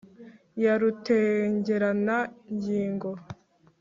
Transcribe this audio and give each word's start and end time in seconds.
Ya 0.63 0.73
rutengerana 0.81 2.17
ngingo 2.53 3.11